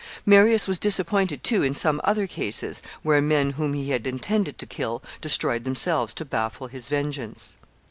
Marius 0.25 0.67
was 0.67 0.79
disappointed, 0.79 1.43
too, 1.43 1.61
in 1.61 1.75
some 1.75 2.01
other 2.03 2.25
cases, 2.25 2.81
where 3.03 3.21
men 3.21 3.51
whom 3.51 3.75
he 3.75 3.91
had 3.91 4.07
intended 4.07 4.57
to 4.57 4.65
kill 4.65 5.03
destroyed 5.21 5.63
themselves 5.63 6.11
to 6.15 6.25
baffle 6.25 6.65
his 6.65 6.89
vengeance. 6.89 7.55